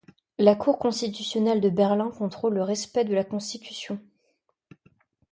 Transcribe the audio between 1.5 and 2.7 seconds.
de Berlin contrôle le